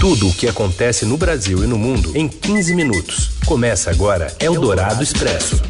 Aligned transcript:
Tudo 0.00 0.28
o 0.28 0.32
que 0.32 0.48
acontece 0.48 1.04
no 1.04 1.18
Brasil 1.18 1.62
e 1.62 1.66
no 1.66 1.78
mundo 1.78 2.16
em 2.16 2.26
15 2.26 2.74
minutos. 2.74 3.32
Começa 3.44 3.90
agora 3.90 4.34
Eldorado 4.40 5.02
Expresso. 5.02 5.60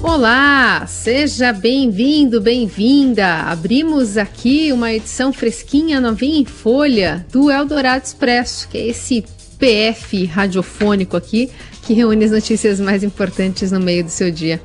Olá, 0.00 0.86
seja 0.86 1.52
bem-vindo, 1.52 2.40
bem-vinda. 2.40 3.26
Abrimos 3.48 4.16
aqui 4.16 4.72
uma 4.72 4.92
edição 4.92 5.32
fresquinha, 5.32 6.00
novinha 6.00 6.38
em 6.38 6.44
folha 6.44 7.26
do 7.32 7.50
Eldorado 7.50 8.04
Expresso, 8.04 8.68
que 8.68 8.78
é 8.78 8.86
esse 8.86 9.24
PF 9.58 10.24
radiofônico 10.26 11.16
aqui 11.16 11.50
que 11.82 11.94
reúne 11.94 12.26
as 12.26 12.30
notícias 12.30 12.78
mais 12.78 13.02
importantes 13.02 13.72
no 13.72 13.80
meio 13.80 14.04
do 14.04 14.10
seu 14.10 14.30
dia. 14.30 14.62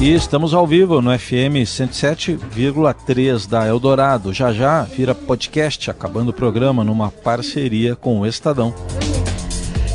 E 0.00 0.12
estamos 0.12 0.52
ao 0.52 0.66
vivo 0.66 1.00
no 1.00 1.16
FM 1.16 1.62
107,3 1.64 3.48
da 3.48 3.66
Eldorado. 3.66 4.32
Já 4.32 4.52
já 4.52 4.82
vira 4.82 5.14
podcast, 5.14 5.90
acabando 5.90 6.30
o 6.30 6.32
programa 6.32 6.82
numa 6.82 7.10
parceria 7.10 7.94
com 7.94 8.20
o 8.20 8.26
Estadão. 8.26 8.74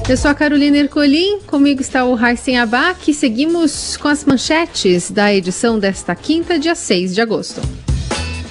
Eu 0.07 0.17
sou 0.17 0.31
a 0.31 0.33
Carolina 0.33 0.77
Ercolim, 0.77 1.39
comigo 1.41 1.81
está 1.81 2.05
o 2.05 2.15
Raíssen 2.15 2.57
Abac 2.57 3.11
e 3.11 3.13
seguimos 3.13 3.95
com 3.97 4.07
as 4.07 4.25
manchetes 4.25 5.11
da 5.11 5.31
edição 5.31 5.77
desta 5.77 6.15
quinta, 6.15 6.57
dia 6.57 6.73
6 6.73 7.13
de 7.13 7.21
agosto. 7.21 7.61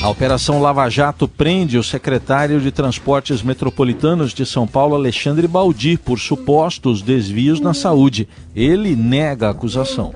A 0.01 0.09
Operação 0.09 0.61
Lava 0.61 0.89
Jato 0.89 1.27
prende 1.27 1.77
o 1.77 1.83
secretário 1.83 2.61
de 2.61 2.71
Transportes 2.71 3.43
Metropolitanos 3.43 4.33
de 4.33 4.47
São 4.47 4.65
Paulo, 4.65 4.95
Alexandre 4.95 5.49
Baldi, 5.49 5.97
por 5.97 6.21
supostos 6.21 7.03
desvios 7.03 7.59
na 7.59 7.75
saúde. 7.75 8.29
Ele 8.55 8.95
nega 8.95 9.49
a 9.49 9.51
acusação. 9.51 10.15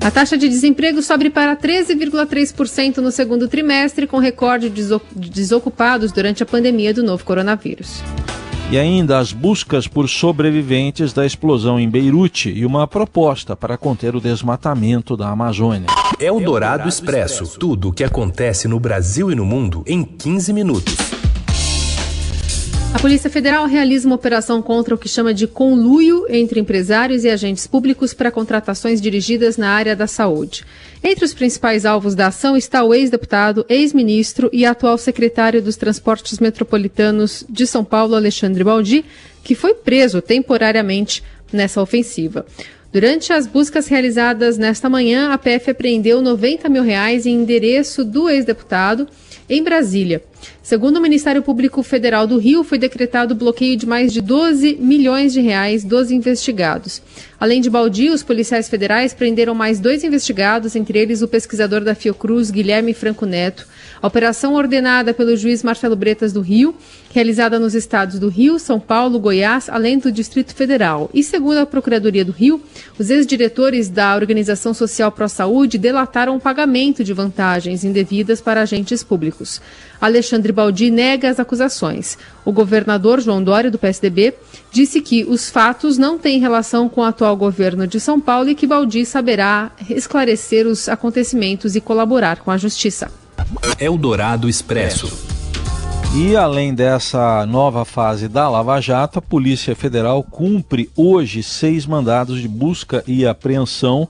A 0.00 0.10
taxa 0.10 0.38
de 0.38 0.48
desemprego 0.48 1.02
sobe 1.02 1.28
para 1.28 1.56
13,3% 1.56 2.98
no 2.98 3.10
segundo 3.10 3.48
trimestre, 3.48 4.06
com 4.06 4.18
recorde 4.18 4.70
de 4.70 4.88
desocupados 5.30 6.12
durante 6.12 6.42
a 6.42 6.46
pandemia 6.46 6.94
do 6.94 7.02
novo 7.02 7.24
coronavírus. 7.24 8.02
E 8.70 8.78
ainda 8.78 9.18
as 9.18 9.32
buscas 9.32 9.88
por 9.88 10.08
sobreviventes 10.08 11.12
da 11.12 11.24
explosão 11.24 11.80
em 11.80 11.88
Beirute 11.88 12.50
e 12.50 12.66
uma 12.66 12.86
proposta 12.86 13.56
para 13.56 13.78
conter 13.78 14.14
o 14.14 14.20
desmatamento 14.20 15.16
da 15.16 15.30
Amazônia. 15.30 15.86
É 16.20 16.30
o 16.30 16.38
Dourado 16.38 16.88
Expresso. 16.88 17.58
Tudo 17.58 17.88
o 17.88 17.92
que 17.92 18.04
acontece 18.04 18.68
no 18.68 18.78
Brasil 18.78 19.30
e 19.32 19.34
no 19.34 19.46
mundo 19.46 19.82
em 19.86 20.04
15 20.04 20.52
minutos. 20.52 21.17
A 22.94 22.98
Polícia 22.98 23.28
Federal 23.28 23.66
realiza 23.66 24.06
uma 24.06 24.16
operação 24.16 24.62
contra 24.62 24.94
o 24.94 24.98
que 24.98 25.08
chama 25.08 25.34
de 25.34 25.46
conluio 25.46 26.24
entre 26.28 26.58
empresários 26.58 27.22
e 27.22 27.28
agentes 27.28 27.66
públicos 27.66 28.14
para 28.14 28.30
contratações 28.30 29.00
dirigidas 29.00 29.58
na 29.58 29.70
área 29.70 29.94
da 29.94 30.06
saúde. 30.06 30.64
Entre 31.04 31.24
os 31.24 31.34
principais 31.34 31.84
alvos 31.84 32.14
da 32.14 32.28
ação 32.28 32.56
está 32.56 32.82
o 32.82 32.94
ex-deputado, 32.94 33.64
ex-ministro 33.68 34.48
e 34.52 34.64
atual 34.64 34.96
secretário 34.96 35.60
dos 35.62 35.76
Transportes 35.76 36.38
Metropolitanos 36.38 37.44
de 37.48 37.66
São 37.66 37.84
Paulo, 37.84 38.16
Alexandre 38.16 38.64
Baldi, 38.64 39.04
que 39.44 39.54
foi 39.54 39.74
preso 39.74 40.22
temporariamente 40.22 41.22
nessa 41.52 41.82
ofensiva. 41.82 42.46
Durante 42.90 43.34
as 43.34 43.46
buscas 43.46 43.86
realizadas 43.86 44.56
nesta 44.56 44.88
manhã, 44.88 45.30
a 45.30 45.36
PF 45.36 45.70
apreendeu 45.70 46.22
90 46.22 46.70
mil 46.70 46.82
reais 46.82 47.26
em 47.26 47.34
endereço 47.34 48.02
do 48.02 48.30
ex-deputado 48.30 49.06
em 49.48 49.62
Brasília. 49.62 50.22
Segundo 50.68 50.98
o 50.98 51.00
Ministério 51.00 51.42
Público 51.42 51.82
Federal 51.82 52.26
do 52.26 52.36
Rio, 52.36 52.62
foi 52.62 52.76
decretado 52.76 53.34
bloqueio 53.34 53.74
de 53.74 53.86
mais 53.86 54.12
de 54.12 54.20
12 54.20 54.76
milhões 54.78 55.32
de 55.32 55.40
reais 55.40 55.82
dos 55.82 56.10
investigados. 56.10 57.00
Além 57.40 57.60
de 57.60 57.70
Baldi, 57.70 58.10
os 58.10 58.24
policiais 58.24 58.68
federais 58.68 59.14
prenderam 59.14 59.54
mais 59.54 59.78
dois 59.78 60.02
investigados, 60.02 60.74
entre 60.74 60.98
eles 60.98 61.22
o 61.22 61.28
pesquisador 61.28 61.82
da 61.82 61.94
Fiocruz, 61.94 62.50
Guilherme 62.50 62.92
Franco 62.92 63.24
Neto. 63.24 63.64
A 64.02 64.06
operação 64.08 64.54
ordenada 64.54 65.14
pelo 65.14 65.36
juiz 65.36 65.62
Marcelo 65.62 65.94
Bretas 65.94 66.32
do 66.32 66.40
Rio, 66.40 66.74
realizada 67.14 67.58
nos 67.60 67.76
estados 67.76 68.18
do 68.18 68.28
Rio, 68.28 68.58
São 68.58 68.80
Paulo, 68.80 69.20
Goiás, 69.20 69.68
além 69.68 69.98
do 69.98 70.10
Distrito 70.10 70.52
Federal. 70.52 71.08
E 71.14 71.22
segundo 71.22 71.58
a 71.58 71.66
Procuradoria 71.66 72.24
do 72.24 72.32
Rio, 72.32 72.60
os 72.98 73.08
ex-diretores 73.08 73.88
da 73.88 74.16
Organização 74.16 74.74
Social 74.74 75.12
Pro 75.12 75.28
Saúde 75.28 75.78
delataram 75.78 76.36
o 76.36 76.40
pagamento 76.40 77.04
de 77.04 77.12
vantagens 77.12 77.84
indevidas 77.84 78.40
para 78.40 78.62
agentes 78.62 79.04
públicos. 79.04 79.60
Alexandre 80.00 80.52
Baldi 80.52 80.90
nega 80.90 81.28
as 81.28 81.40
acusações. 81.40 82.16
O 82.44 82.52
governador 82.52 83.20
João 83.20 83.42
Dória, 83.42 83.70
do 83.70 83.78
PSDB, 83.78 84.34
disse 84.78 85.00
que 85.00 85.24
os 85.24 85.50
fatos 85.50 85.98
não 85.98 86.16
têm 86.16 86.38
relação 86.38 86.88
com 86.88 87.00
o 87.00 87.04
atual 87.04 87.36
governo 87.36 87.84
de 87.84 87.98
São 87.98 88.20
Paulo 88.20 88.48
e 88.48 88.54
que 88.54 88.64
Baldi 88.64 89.04
saberá 89.04 89.72
esclarecer 89.90 90.68
os 90.68 90.88
acontecimentos 90.88 91.74
e 91.74 91.80
colaborar 91.80 92.38
com 92.38 92.52
a 92.52 92.56
justiça. 92.56 93.10
Eldorado 93.80 94.48
Expresso. 94.48 95.12
E 96.14 96.36
além 96.36 96.72
dessa 96.72 97.44
nova 97.44 97.84
fase 97.84 98.28
da 98.28 98.48
Lava 98.48 98.80
Jato, 98.80 99.18
a 99.18 99.22
Polícia 99.22 99.74
Federal 99.74 100.22
cumpre 100.22 100.88
hoje 100.94 101.42
seis 101.42 101.84
mandados 101.84 102.40
de 102.40 102.46
busca 102.46 103.02
e 103.04 103.26
apreensão 103.26 104.08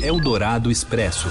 Eldorado 0.00 0.70
Expresso. 0.70 1.28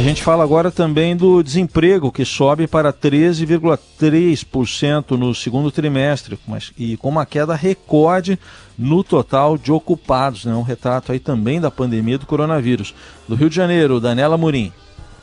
A 0.00 0.02
gente 0.02 0.22
fala 0.22 0.42
agora 0.42 0.70
também 0.70 1.14
do 1.14 1.42
desemprego, 1.42 2.10
que 2.10 2.24
sobe 2.24 2.66
para 2.66 2.90
13,3% 2.90 5.10
no 5.10 5.34
segundo 5.34 5.70
trimestre, 5.70 6.40
mas, 6.48 6.72
e 6.78 6.96
com 6.96 7.10
uma 7.10 7.26
queda 7.26 7.54
recorde 7.54 8.38
no 8.78 9.04
total 9.04 9.58
de 9.58 9.70
ocupados, 9.70 10.46
né? 10.46 10.54
um 10.54 10.62
retrato 10.62 11.12
aí 11.12 11.18
também 11.18 11.60
da 11.60 11.70
pandemia 11.70 12.16
do 12.16 12.24
coronavírus. 12.24 12.94
Do 13.28 13.34
Rio 13.34 13.50
de 13.50 13.56
Janeiro, 13.56 14.00
Daniela 14.00 14.38
Murim. 14.38 14.72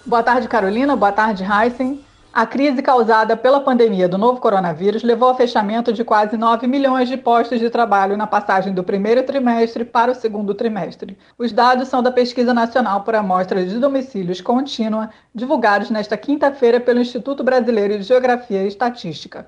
Boa 0.06 0.22
tarde, 0.22 0.48
Carolina. 0.48 0.96
Boa 0.96 1.12
tarde, 1.12 1.44
Heisen. 1.44 2.00
A 2.38 2.46
crise 2.46 2.84
causada 2.84 3.36
pela 3.36 3.62
pandemia 3.62 4.08
do 4.08 4.16
novo 4.16 4.40
coronavírus 4.40 5.02
levou 5.02 5.30
ao 5.30 5.36
fechamento 5.36 5.92
de 5.92 6.04
quase 6.04 6.38
9 6.38 6.68
milhões 6.68 7.10
de 7.10 7.18
postos 7.18 7.60
de 7.60 7.68
trabalho 7.68 8.16
na 8.16 8.28
passagem 8.28 8.76
do 8.76 8.84
primeiro 8.84 9.24
trimestre 9.24 9.84
para 9.84 10.12
o 10.12 10.14
segundo 10.14 10.54
trimestre. 10.54 11.18
Os 11.36 11.52
dados 11.52 11.88
são 11.88 12.04
da 12.04 12.12
Pesquisa 12.12 12.54
Nacional 12.54 13.02
por 13.02 13.16
Amostra 13.16 13.66
de 13.66 13.80
Domicílios 13.80 14.40
Contínua, 14.40 15.10
divulgados 15.34 15.90
nesta 15.90 16.16
quinta-feira 16.16 16.80
pelo 16.80 17.00
Instituto 17.00 17.44
Brasileiro 17.44 17.98
de 17.98 18.04
Geografia 18.04 18.62
e 18.66 18.68
Estatística. 18.68 19.48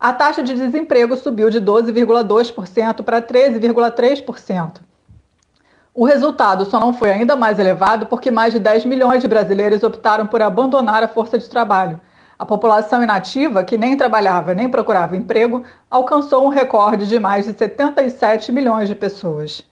a 0.00 0.10
taxa 0.10 0.42
de 0.42 0.54
desemprego 0.54 1.18
subiu 1.18 1.50
de 1.50 1.60
12,2% 1.60 3.02
para 3.02 3.20
13,3%. 3.20 4.80
O 5.96 6.04
resultado 6.04 6.66
só 6.66 6.78
não 6.78 6.92
foi 6.92 7.10
ainda 7.10 7.34
mais 7.34 7.58
elevado 7.58 8.04
porque 8.04 8.30
mais 8.30 8.52
de 8.52 8.58
10 8.58 8.84
milhões 8.84 9.22
de 9.22 9.28
brasileiros 9.28 9.82
optaram 9.82 10.26
por 10.26 10.42
abandonar 10.42 11.02
a 11.02 11.08
força 11.08 11.38
de 11.38 11.48
trabalho. 11.48 11.98
A 12.38 12.44
população 12.44 13.02
inativa, 13.02 13.64
que 13.64 13.78
nem 13.78 13.96
trabalhava 13.96 14.52
nem 14.52 14.68
procurava 14.68 15.16
emprego, 15.16 15.64
alcançou 15.90 16.44
um 16.44 16.50
recorde 16.50 17.06
de 17.06 17.18
mais 17.18 17.46
de 17.46 17.56
77 17.56 18.52
milhões 18.52 18.88
de 18.88 18.94
pessoas. 18.94 19.64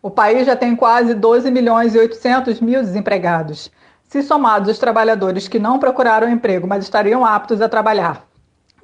O 0.00 0.10
país 0.10 0.46
já 0.46 0.54
tem 0.54 0.76
quase 0.76 1.12
12 1.12 1.50
milhões 1.50 1.94
e 1.94 1.98
800 1.98 2.60
mil 2.60 2.82
desempregados. 2.82 3.70
Se 4.04 4.22
somados 4.22 4.68
os 4.68 4.78
trabalhadores 4.78 5.48
que 5.48 5.58
não 5.58 5.80
procuraram 5.80 6.28
emprego, 6.28 6.68
mas 6.68 6.84
estariam 6.84 7.24
aptos 7.24 7.60
a 7.60 7.68
trabalhar, 7.68 8.24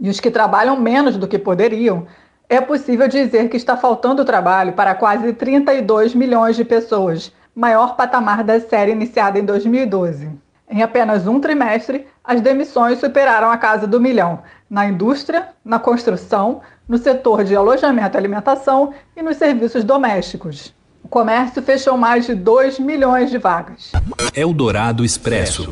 e 0.01 0.09
os 0.09 0.19
que 0.19 0.31
trabalham 0.31 0.77
menos 0.77 1.17
do 1.17 1.29
que 1.29 1.39
poderiam, 1.39 2.07
é 2.49 2.61
possível 2.61 3.07
dizer 3.07 3.49
que 3.49 3.57
está 3.57 3.77
faltando 3.77 4.25
trabalho 4.25 4.73
para 4.73 4.93
quase 4.93 5.33
32 5.33 6.17
milhões 6.17 6.57
de 6.57 6.65
pessoas, 6.65 7.33
maior 7.55 7.95
patamar 7.95 8.43
da 8.43 8.59
série 8.59 8.91
iniciada 8.91 9.39
em 9.39 9.45
2012. 9.45 10.31
Em 10.71 10.83
apenas 10.83 11.27
um 11.27 11.41
trimestre, 11.41 12.07
as 12.23 12.41
demissões 12.41 13.01
superaram 13.01 13.51
a 13.51 13.57
casa 13.57 13.89
do 13.89 14.01
milhão 14.01 14.39
na 14.71 14.87
indústria, 14.87 15.49
na 15.65 15.81
construção, 15.81 16.61
no 16.89 16.97
setor 16.97 17.43
de 17.43 17.57
alojamento 17.57 18.17
e 18.17 18.19
alimentação 18.19 18.95
e 19.17 19.21
nos 19.23 19.37
serviços 19.37 19.83
domésticos. 19.83 20.73
O 21.03 21.09
comércio 21.09 21.61
fechou 21.61 21.97
mais 21.97 22.27
de 22.27 22.37
2 22.37 22.79
milhões 22.79 23.31
de 23.31 23.39
vagas. 23.39 23.91
Eldorado 24.33 25.05
Expresso. 25.05 25.69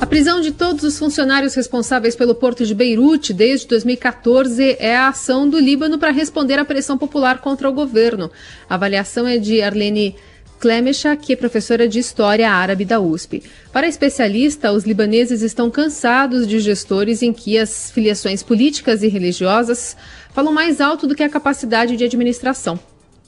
A 0.00 0.06
prisão 0.06 0.40
de 0.40 0.50
todos 0.50 0.82
os 0.82 0.98
funcionários 0.98 1.54
responsáveis 1.54 2.16
pelo 2.16 2.34
porto 2.34 2.66
de 2.66 2.74
Beirute 2.74 3.32
desde 3.32 3.68
2014 3.68 4.76
é 4.80 4.96
a 4.96 5.08
ação 5.08 5.48
do 5.48 5.58
Líbano 5.58 5.98
para 5.98 6.10
responder 6.10 6.58
à 6.58 6.64
pressão 6.64 6.98
popular 6.98 7.40
contra 7.40 7.68
o 7.70 7.72
governo. 7.72 8.28
A 8.68 8.74
avaliação 8.74 9.24
é 9.24 9.38
de 9.38 9.62
Arlene 9.62 10.16
Klemecha, 10.64 11.14
que 11.14 11.34
é 11.34 11.36
professora 11.36 11.86
de 11.86 11.98
História 11.98 12.50
Árabe 12.50 12.86
da 12.86 12.98
USP. 12.98 13.42
Para 13.70 13.84
a 13.84 13.88
especialista, 13.88 14.72
os 14.72 14.84
libaneses 14.84 15.42
estão 15.42 15.70
cansados 15.70 16.46
de 16.46 16.58
gestores 16.58 17.20
em 17.20 17.34
que 17.34 17.58
as 17.58 17.90
filiações 17.90 18.42
políticas 18.42 19.02
e 19.02 19.08
religiosas 19.08 19.94
falam 20.32 20.54
mais 20.54 20.80
alto 20.80 21.06
do 21.06 21.14
que 21.14 21.22
a 21.22 21.28
capacidade 21.28 21.98
de 21.98 22.04
administração 22.04 22.80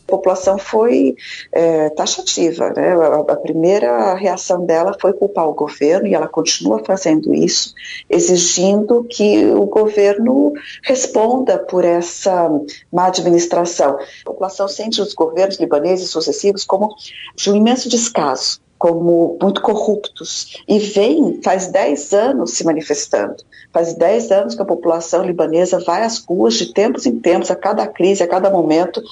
a 0.07 0.11
população 0.11 0.57
foi 0.57 1.17
é, 1.51 1.91
taxativa. 1.91 2.71
Né? 2.71 2.95
A, 2.95 3.33
a, 3.33 3.37
primeira 3.37 4.15
reação 4.15 4.65
dela 4.65 4.97
foi 5.01 5.13
culpar 5.13 5.49
o 5.49 5.55
governo, 5.55 6.07
e 6.07 6.15
ela 6.15 6.29
continua 6.29 6.83
fazendo 6.85 7.35
isso, 7.35 7.75
exigindo 8.09 9.05
que 9.05 9.47
o 9.47 9.67
governo 9.67 10.53
responda 10.83 11.59
por 11.59 11.85
essa 11.85 12.49
má 12.93 13.07
administração. 13.07 13.99
A 13.99 14.25
população 14.25 14.69
sente 14.69 15.01
os 15.01 15.13
governos 15.13 15.59
libaneses 15.59 16.11
sucessivos 16.11 16.65
como 16.65 16.95
de 17.35 17.51
um 17.51 17.57
imenso 17.57 17.89
descaso 17.89 18.65
como 18.79 19.39
muito 19.41 19.63
corruptos 19.63 20.63
e 20.69 20.79
vem 20.79 21.41
faz 21.43 21.69
10 21.69 22.13
anos 22.13 22.53
se 22.53 22.65
manifestando. 22.65 23.37
Faz 23.73 23.95
10 23.95 24.31
anos 24.31 24.55
que 24.55 24.63
a 24.63 24.67
população 24.67 25.25
libanesa 25.25 25.79
vai 25.81 26.03
às 26.03 26.19
ruas 26.19 26.55
de 26.55 26.73
tempos 26.73 27.07
em 27.07 27.19
tempos, 27.19 27.51
a 27.51 27.57
cada 27.57 27.87
crise, 27.87 28.23
a 28.23 28.29
cada 28.29 28.51
momento, 28.51 29.03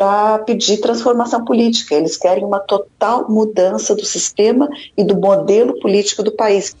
para 0.00 0.38
pedir 0.38 0.78
transformação 0.78 1.44
política. 1.44 1.94
Eles 1.94 2.16
querem 2.16 2.42
uma 2.42 2.58
total 2.58 3.30
mudança 3.30 3.94
do 3.94 4.02
sistema 4.02 4.66
e 4.96 5.04
do 5.04 5.14
modelo 5.14 5.78
político 5.78 6.22
do 6.22 6.32
país. 6.32 6.74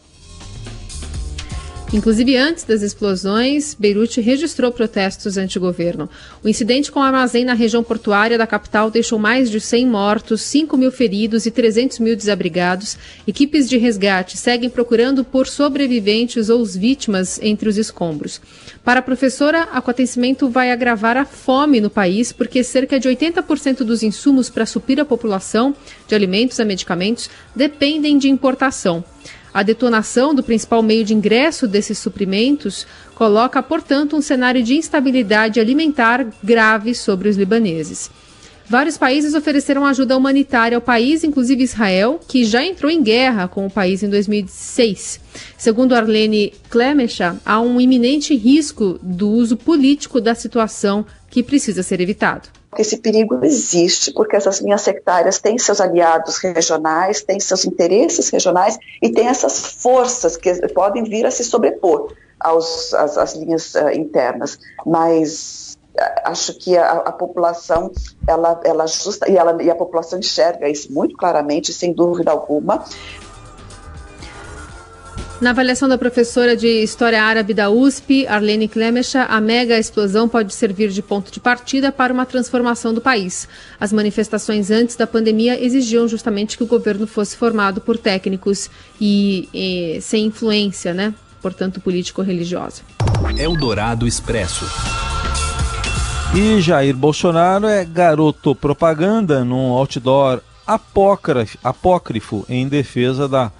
Inclusive, 1.92 2.36
antes 2.36 2.62
das 2.62 2.82
explosões, 2.82 3.74
Beirute 3.74 4.20
registrou 4.20 4.70
protestos 4.70 5.36
anti-governo. 5.36 6.08
O 6.40 6.48
incidente 6.48 6.92
com 6.92 7.00
o 7.00 7.02
armazém 7.02 7.44
na 7.44 7.52
região 7.52 7.82
portuária 7.82 8.38
da 8.38 8.46
capital 8.46 8.92
deixou 8.92 9.18
mais 9.18 9.50
de 9.50 9.60
100 9.60 9.86
mortos, 9.86 10.40
5 10.42 10.76
mil 10.76 10.92
feridos 10.92 11.46
e 11.46 11.50
300 11.50 11.98
mil 11.98 12.14
desabrigados. 12.14 12.96
Equipes 13.26 13.68
de 13.68 13.76
resgate 13.76 14.36
seguem 14.36 14.70
procurando 14.70 15.24
por 15.24 15.48
sobreviventes 15.48 16.48
ou 16.48 16.60
os 16.60 16.76
vítimas 16.76 17.40
entre 17.42 17.68
os 17.68 17.76
escombros. 17.76 18.40
Para 18.84 19.00
a 19.00 19.02
professora, 19.02 19.68
o 19.72 19.78
acontecimento 19.78 20.48
vai 20.48 20.70
agravar 20.70 21.16
a 21.16 21.24
fome 21.24 21.80
no 21.80 21.90
país, 21.90 22.30
porque 22.30 22.62
cerca 22.62 23.00
de 23.00 23.08
80% 23.08 23.78
dos 23.78 24.04
insumos 24.04 24.48
para 24.48 24.64
suprir 24.64 25.00
a 25.00 25.04
população, 25.04 25.74
de 26.06 26.14
alimentos 26.14 26.60
a 26.60 26.64
medicamentos, 26.64 27.28
dependem 27.52 28.16
de 28.16 28.28
importação. 28.28 29.04
A 29.52 29.62
detonação 29.62 30.34
do 30.34 30.42
principal 30.42 30.82
meio 30.82 31.04
de 31.04 31.12
ingresso 31.12 31.66
desses 31.66 31.98
suprimentos 31.98 32.86
coloca, 33.14 33.62
portanto, 33.62 34.16
um 34.16 34.22
cenário 34.22 34.62
de 34.62 34.76
instabilidade 34.76 35.58
alimentar 35.58 36.26
grave 36.42 36.94
sobre 36.94 37.28
os 37.28 37.36
libaneses. 37.36 38.10
Vários 38.70 38.96
países 38.96 39.34
ofereceram 39.34 39.84
ajuda 39.84 40.16
humanitária 40.16 40.76
ao 40.76 40.80
país, 40.80 41.24
inclusive 41.24 41.64
Israel, 41.64 42.20
que 42.28 42.44
já 42.44 42.64
entrou 42.64 42.88
em 42.88 43.02
guerra 43.02 43.48
com 43.48 43.66
o 43.66 43.70
país 43.70 44.04
em 44.04 44.08
2006. 44.08 45.20
Segundo 45.58 45.92
Arlene 45.92 46.52
Klemecha, 46.68 47.36
há 47.44 47.60
um 47.60 47.80
iminente 47.80 48.36
risco 48.36 49.00
do 49.02 49.28
uso 49.28 49.56
político 49.56 50.20
da 50.20 50.36
situação 50.36 51.04
que 51.28 51.42
precisa 51.42 51.82
ser 51.82 52.00
evitado 52.00 52.59
esse 52.78 52.98
perigo 52.98 53.40
existe, 53.44 54.12
porque 54.12 54.36
essas 54.36 54.60
linhas 54.60 54.82
sectárias 54.82 55.40
têm 55.40 55.58
seus 55.58 55.80
aliados 55.80 56.38
regionais, 56.38 57.22
têm 57.22 57.40
seus 57.40 57.64
interesses 57.64 58.28
regionais 58.30 58.78
e 59.02 59.10
têm 59.10 59.26
essas 59.26 59.58
forças 59.58 60.36
que 60.36 60.52
podem 60.68 61.02
vir 61.02 61.26
a 61.26 61.30
se 61.30 61.42
sobrepor 61.42 62.12
aos, 62.38 62.94
às, 62.94 63.18
às 63.18 63.34
linhas 63.34 63.74
uh, 63.74 63.90
internas. 63.90 64.58
Mas 64.86 65.76
uh, 65.94 66.20
acho 66.24 66.56
que 66.58 66.76
a, 66.76 66.92
a, 66.92 67.12
população 67.12 67.90
ela, 68.26 68.60
ela 68.64 68.86
justa 68.86 69.28
e, 69.28 69.36
ela, 69.36 69.60
e 69.60 69.68
a 69.68 69.74
população 69.74 70.20
enxerga 70.20 70.68
isso 70.68 70.92
muito 70.92 71.16
claramente, 71.16 71.72
sem 71.72 71.92
dúvida 71.92 72.30
alguma. 72.30 72.84
Na 75.40 75.50
avaliação 75.50 75.88
da 75.88 75.96
professora 75.96 76.54
de 76.54 76.68
História 76.68 77.22
Árabe 77.22 77.54
da 77.54 77.70
USP, 77.70 78.26
Arlene 78.26 78.68
Klemecha, 78.68 79.24
a 79.24 79.40
mega 79.40 79.78
explosão 79.78 80.28
pode 80.28 80.52
servir 80.52 80.90
de 80.90 81.00
ponto 81.00 81.32
de 81.32 81.40
partida 81.40 81.90
para 81.90 82.12
uma 82.12 82.26
transformação 82.26 82.92
do 82.92 83.00
país. 83.00 83.48
As 83.80 83.90
manifestações 83.90 84.70
antes 84.70 84.96
da 84.96 85.06
pandemia 85.06 85.58
exigiam 85.58 86.06
justamente 86.06 86.58
que 86.58 86.62
o 86.62 86.66
governo 86.66 87.06
fosse 87.06 87.38
formado 87.38 87.80
por 87.80 87.96
técnicos 87.96 88.68
e, 89.00 89.48
e 89.54 89.98
sem 90.02 90.26
influência, 90.26 90.92
né? 90.92 91.14
Portanto, 91.40 91.80
político-religiosa. 91.80 92.82
Eldorado 93.38 94.06
Expresso. 94.06 94.66
E 96.36 96.60
Jair 96.60 96.94
Bolsonaro 96.94 97.66
é 97.66 97.82
garoto 97.82 98.54
propaganda 98.54 99.42
num 99.42 99.72
outdoor 99.72 100.42
apócrifo 101.64 102.44
em 102.46 102.68
defesa 102.68 103.26
da 103.26 103.50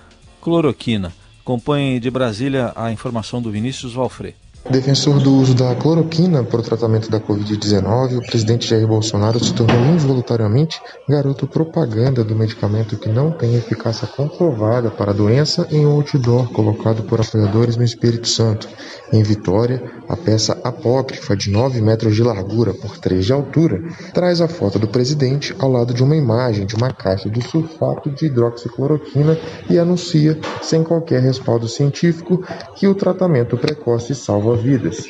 cloroquina. 0.42 1.19
Acompanhe 1.50 1.98
de 1.98 2.08
Brasília 2.12 2.72
a 2.76 2.92
informação 2.92 3.42
do 3.42 3.50
Vinícius 3.50 3.92
Valfré. 3.92 4.34
Defensor 4.68 5.18
do 5.20 5.34
uso 5.34 5.54
da 5.54 5.74
cloroquina 5.74 6.44
para 6.44 6.60
o 6.60 6.62
tratamento 6.62 7.10
da 7.10 7.18
Covid-19, 7.18 8.18
o 8.18 8.26
presidente 8.26 8.68
Jair 8.68 8.86
Bolsonaro 8.86 9.42
se 9.42 9.54
tornou 9.54 9.86
involuntariamente 9.86 10.80
garoto 11.08 11.46
propaganda 11.46 12.22
do 12.22 12.36
medicamento 12.36 12.96
que 12.96 13.08
não 13.08 13.32
tem 13.32 13.56
eficácia 13.56 14.06
comprovada 14.06 14.90
para 14.90 15.10
a 15.10 15.14
doença 15.14 15.66
em 15.70 15.86
um 15.86 15.92
outdoor 15.92 16.52
colocado 16.52 17.02
por 17.04 17.20
apoiadores 17.20 17.76
no 17.76 17.82
Espírito 17.82 18.28
Santo. 18.28 18.68
Em 19.12 19.22
Vitória, 19.22 19.82
a 20.08 20.16
peça 20.16 20.60
apócrifa 20.62 21.34
de 21.34 21.50
9 21.50 21.80
metros 21.80 22.14
de 22.14 22.22
largura 22.22 22.74
por 22.74 22.98
3 22.98 23.24
de 23.24 23.32
altura 23.32 23.82
traz 24.12 24.40
a 24.40 24.46
foto 24.46 24.78
do 24.78 24.86
presidente 24.86 25.54
ao 25.58 25.72
lado 25.72 25.92
de 25.92 26.04
uma 26.04 26.14
imagem 26.14 26.66
de 26.66 26.76
uma 26.76 26.92
caixa 26.92 27.28
de 27.28 27.42
sulfato 27.42 28.10
de 28.10 28.26
hidroxicloroquina 28.26 29.36
e 29.68 29.78
anuncia, 29.78 30.38
sem 30.62 30.84
qualquer 30.84 31.22
respaldo 31.22 31.66
científico, 31.66 32.44
que 32.76 32.86
o 32.86 32.94
tratamento 32.94 33.56
precoce 33.56 34.14
salva 34.14 34.49
vidas. 34.56 35.06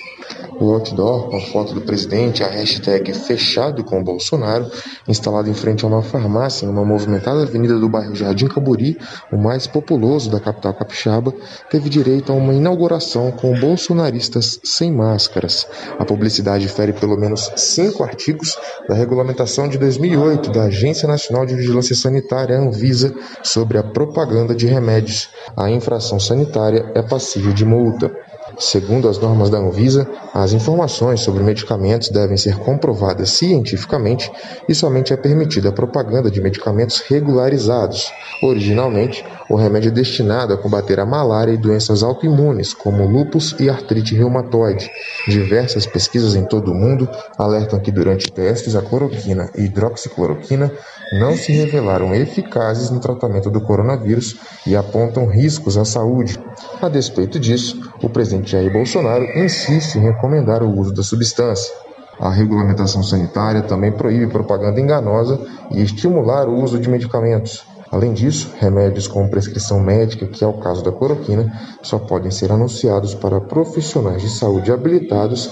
O 0.61 0.75
outdoor 0.75 1.30
com 1.30 1.38
a 1.38 1.40
foto 1.40 1.73
do 1.73 1.80
presidente, 1.80 2.44
a 2.44 2.49
hashtag 2.49 3.14
fechado 3.14 3.82
com 3.82 4.04
Bolsonaro, 4.04 4.70
instalado 5.09 5.49
em 5.49 5.54
frente 5.54 5.87
a 5.87 5.88
uma 5.88 6.02
farmácia 6.02 6.66
em 6.66 6.68
uma 6.68 6.85
movimentada 6.85 7.42
avenida 7.42 7.78
do 7.78 7.88
bairro 7.88 8.14
Jardim 8.14 8.47
Caburi, 8.47 8.99
o 9.32 9.38
mais 9.38 9.66
populoso 9.66 10.30
da 10.30 10.38
capital 10.38 10.75
capixaba, 10.75 11.32
teve 11.70 11.88
direito 11.88 12.30
a 12.30 12.35
uma 12.35 12.52
inauguração 12.52 13.32
com 13.32 13.59
bolsonaristas 13.59 14.61
sem 14.62 14.92
máscaras. 14.92 15.66
A 15.99 16.04
publicidade 16.04 16.68
fere 16.68 16.92
pelo 16.92 17.16
menos 17.16 17.50
cinco 17.56 18.04
artigos 18.04 18.59
da 18.87 18.94
regulamentação 18.94 19.66
de 19.66 19.78
2008 19.78 20.50
da 20.50 20.64
Agência 20.64 21.09
Nacional 21.09 21.47
de 21.47 21.54
Vigilância 21.54 21.97
Sanitária, 21.97 22.59
Anvisa, 22.59 23.14
sobre 23.42 23.78
a 23.78 23.82
propaganda 23.82 24.54
de 24.54 24.66
remédios. 24.66 25.30
A 25.56 25.70
infração 25.70 26.20
sanitária 26.20 26.92
é 26.94 27.00
passível 27.00 27.54
de 27.54 27.64
multa. 27.64 28.14
Segundo 28.61 29.09
as 29.09 29.19
normas 29.19 29.49
da 29.49 29.57
Anvisa, 29.57 30.07
as 30.35 30.52
informações 30.52 31.23
sobre 31.23 31.43
medicamentos 31.43 32.11
devem 32.11 32.37
ser 32.37 32.59
comprovadas 32.59 33.31
cientificamente 33.31 34.31
e 34.69 34.75
somente 34.75 35.14
é 35.14 35.17
permitida 35.17 35.71
a 35.71 35.73
propaganda 35.73 36.31
de 36.31 36.43
medicamentos 36.43 37.00
regularizados. 37.00 38.12
Originalmente, 38.43 39.25
O 39.50 39.57
remédio 39.57 39.88
é 39.88 39.92
destinado 39.92 40.54
a 40.54 40.57
combater 40.57 41.00
a 41.00 41.04
malária 41.04 41.50
e 41.50 41.57
doenças 41.57 42.04
autoimunes, 42.04 42.73
como 42.73 43.04
lúpus 43.04 43.57
e 43.59 43.69
artrite 43.69 44.14
reumatoide. 44.14 44.88
Diversas 45.26 45.87
pesquisas 45.87 46.37
em 46.37 46.45
todo 46.45 46.71
o 46.71 46.75
mundo 46.75 47.09
alertam 47.37 47.80
que 47.80 47.90
durante 47.90 48.30
testes 48.30 48.76
a 48.76 48.80
cloroquina 48.80 49.50
e 49.57 49.62
hidroxicloroquina 49.64 50.71
não 51.19 51.37
se 51.37 51.50
revelaram 51.50 52.14
eficazes 52.14 52.90
no 52.90 53.00
tratamento 53.00 53.50
do 53.50 53.61
coronavírus 53.61 54.37
e 54.64 54.76
apontam 54.76 55.26
riscos 55.26 55.76
à 55.76 55.85
saúde. 55.85 56.38
A 56.80 56.88
despeito 56.88 57.40
disso, 57.40 57.90
o 58.00 58.09
presidente 58.09 58.52
Jair 58.52 58.73
Bolsonaro 58.73 59.25
insiste 59.37 59.97
em 59.97 60.02
recomendar 60.02 60.62
o 60.62 60.78
uso 60.78 60.95
da 60.95 61.02
substância. 61.02 61.75
A 62.21 62.30
regulamentação 62.30 63.02
sanitária 63.02 63.62
também 63.62 63.90
proíbe 63.90 64.28
propaganda 64.28 64.78
enganosa 64.78 65.40
e 65.73 65.83
estimular 65.83 66.49
o 66.49 66.62
uso 66.62 66.78
de 66.78 66.88
medicamentos. 66.88 67.69
Além 67.90 68.12
disso, 68.12 68.54
remédios 68.59 69.09
com 69.09 69.28
prescrição 69.28 69.80
médica, 69.80 70.26
que 70.26 70.44
é 70.44 70.47
o 70.47 70.54
caso 70.54 70.85
da 70.85 70.92
cloroquina, 70.92 71.52
só 71.82 71.99
podem 71.99 72.30
ser 72.30 72.52
anunciados 72.52 73.14
para 73.14 73.40
profissionais 73.40 74.23
de 74.23 74.30
saúde 74.30 74.70
habilitados 74.70 75.50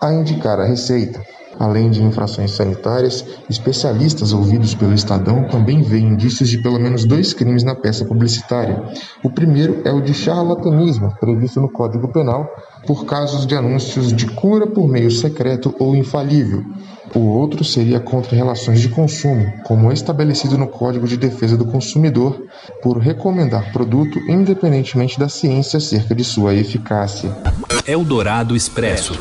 a 0.00 0.12
indicar 0.12 0.60
a 0.60 0.66
receita. 0.66 1.20
Além 1.58 1.88
de 1.90 2.02
infrações 2.02 2.50
sanitárias, 2.50 3.24
especialistas 3.48 4.32
ouvidos 4.32 4.74
pelo 4.74 4.92
Estadão 4.92 5.46
também 5.48 5.82
veem 5.82 6.08
indícios 6.08 6.48
de 6.48 6.60
pelo 6.62 6.80
menos 6.80 7.04
dois 7.04 7.32
crimes 7.32 7.62
na 7.62 7.74
peça 7.74 8.04
publicitária. 8.04 8.82
O 9.22 9.30
primeiro 9.30 9.80
é 9.84 9.92
o 9.92 10.00
de 10.00 10.12
charlatanismo, 10.12 11.14
previsto 11.20 11.60
no 11.60 11.70
Código 11.70 12.08
Penal, 12.08 12.48
por 12.86 13.04
casos 13.04 13.46
de 13.46 13.54
anúncios 13.54 14.12
de 14.12 14.26
cura 14.26 14.66
por 14.66 14.88
meio 14.88 15.10
secreto 15.10 15.74
ou 15.78 15.94
infalível. 15.94 16.64
O 17.14 17.20
outro 17.20 17.62
seria 17.62 18.00
contra 18.00 18.34
relações 18.34 18.80
de 18.80 18.88
consumo, 18.88 19.52
como 19.62 19.92
estabelecido 19.92 20.58
no 20.58 20.66
Código 20.66 21.06
de 21.06 21.16
Defesa 21.16 21.56
do 21.56 21.64
Consumidor, 21.64 22.44
por 22.82 22.98
recomendar 22.98 23.72
produto 23.72 24.18
independentemente 24.28 25.16
da 25.16 25.28
ciência 25.28 25.76
acerca 25.76 26.12
de 26.12 26.24
sua 26.24 26.54
eficácia. 26.54 27.30
Eldorado 27.86 28.56
Expresso. 28.56 29.14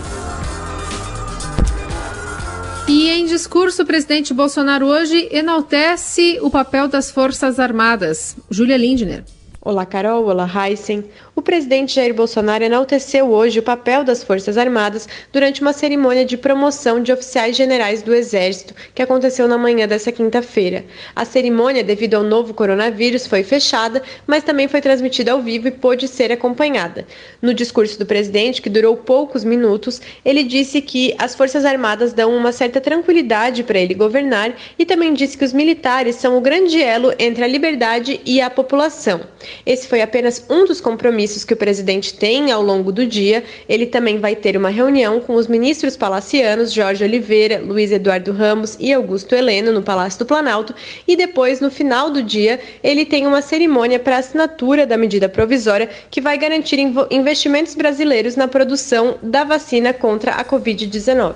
E 2.87 3.09
em 3.09 3.27
discurso, 3.27 3.83
o 3.83 3.85
presidente 3.85 4.33
Bolsonaro 4.33 4.87
hoje 4.87 5.29
enaltece 5.31 6.39
o 6.41 6.49
papel 6.49 6.87
das 6.87 7.11
Forças 7.11 7.59
Armadas. 7.59 8.35
Júlia 8.49 8.75
Lindner. 8.75 9.23
Olá, 9.61 9.85
Carol. 9.85 10.25
Olá, 10.25 10.49
Heisen. 10.67 11.05
O 11.35 11.41
presidente 11.41 11.95
Jair 11.95 12.13
Bolsonaro 12.13 12.63
enalteceu 12.63 13.31
hoje 13.31 13.57
o 13.57 13.63
papel 13.63 14.03
das 14.03 14.23
Forças 14.23 14.55
Armadas 14.55 15.09
durante 15.31 15.61
uma 15.61 15.73
cerimônia 15.73 16.23
de 16.23 16.37
promoção 16.37 17.01
de 17.01 17.11
oficiais 17.11 17.55
generais 17.55 18.03
do 18.03 18.13
Exército, 18.13 18.75
que 18.93 19.01
aconteceu 19.01 19.47
na 19.47 19.57
manhã 19.57 19.87
desta 19.87 20.11
quinta-feira. 20.11 20.85
A 21.15 21.25
cerimônia, 21.25 21.83
devido 21.83 22.13
ao 22.13 22.23
novo 22.23 22.53
coronavírus, 22.53 23.25
foi 23.25 23.43
fechada, 23.43 24.03
mas 24.27 24.43
também 24.43 24.67
foi 24.67 24.79
transmitida 24.79 25.31
ao 25.31 25.41
vivo 25.41 25.67
e 25.67 25.71
pôde 25.71 26.07
ser 26.07 26.31
acompanhada. 26.31 27.07
No 27.41 27.51
discurso 27.51 27.97
do 27.97 28.05
presidente, 28.05 28.61
que 28.61 28.69
durou 28.69 28.95
poucos 28.95 29.43
minutos, 29.43 30.03
ele 30.23 30.43
disse 30.43 30.81
que 30.81 31.15
as 31.17 31.33
Forças 31.33 31.65
Armadas 31.65 32.13
dão 32.13 32.35
uma 32.35 32.51
certa 32.51 32.79
tranquilidade 32.79 33.63
para 33.63 33.79
ele 33.79 33.95
governar 33.95 34.53
e 34.77 34.85
também 34.85 35.15
disse 35.15 35.35
que 35.35 35.45
os 35.45 35.51
militares 35.51 36.15
são 36.15 36.37
o 36.37 36.41
grande 36.41 36.79
elo 36.79 37.11
entre 37.17 37.43
a 37.43 37.47
liberdade 37.47 38.21
e 38.23 38.39
a 38.39 38.51
população. 38.51 39.21
Esse 39.65 39.87
foi 39.87 40.03
apenas 40.03 40.45
um 40.47 40.65
dos 40.65 40.79
compromissos 40.79 41.22
que 41.45 41.53
o 41.53 41.57
presidente 41.57 42.13
tem 42.13 42.51
ao 42.51 42.61
longo 42.61 42.91
do 42.91 43.05
dia. 43.05 43.43
Ele 43.69 43.85
também 43.85 44.19
vai 44.19 44.35
ter 44.35 44.57
uma 44.57 44.69
reunião 44.69 45.21
com 45.21 45.35
os 45.35 45.47
ministros 45.47 45.95
palacianos 45.95 46.73
Jorge 46.73 47.03
Oliveira, 47.03 47.61
Luiz 47.63 47.91
Eduardo 47.91 48.33
Ramos 48.33 48.75
e 48.79 48.91
Augusto 48.91 49.33
Heleno 49.33 49.71
no 49.71 49.81
Palácio 49.81 50.19
do 50.19 50.25
Planalto 50.25 50.75
e 51.07 51.15
depois, 51.15 51.61
no 51.61 51.71
final 51.71 52.09
do 52.09 52.21
dia, 52.21 52.59
ele 52.83 53.05
tem 53.05 53.25
uma 53.25 53.41
cerimônia 53.41 53.99
para 53.99 54.17
assinatura 54.17 54.85
da 54.85 54.97
medida 54.97 55.29
provisória 55.29 55.89
que 56.09 56.19
vai 56.19 56.37
garantir 56.37 56.79
investimentos 57.09 57.75
brasileiros 57.75 58.35
na 58.35 58.47
produção 58.47 59.17
da 59.21 59.43
vacina 59.43 59.93
contra 59.93 60.33
a 60.33 60.43
Covid-19. 60.43 61.35